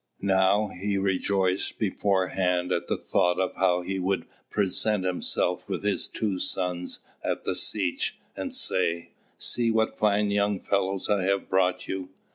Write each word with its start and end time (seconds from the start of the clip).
Now 0.23 0.69
he 0.75 0.97
rejoiced 0.97 1.77
beforehand 1.77 2.71
at 2.71 2.87
the 2.87 2.97
thought 2.97 3.39
of 3.39 3.53
how 3.57 3.81
he 3.81 3.99
would 3.99 4.25
present 4.49 5.05
himself 5.05 5.69
with 5.69 5.83
his 5.83 6.07
two 6.07 6.39
sons 6.39 7.01
at 7.23 7.43
the 7.43 7.53
Setch, 7.53 8.13
and 8.35 8.51
say, 8.51 9.11
"See 9.37 9.69
what 9.69 9.95
fine 9.95 10.31
young 10.31 10.59
fellows 10.59 11.07
I 11.07 11.21
have 11.25 11.47
brought 11.49 11.87
you!" 11.87 12.09